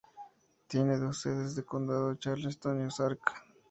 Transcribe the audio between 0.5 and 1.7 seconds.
Tiene dos sedes de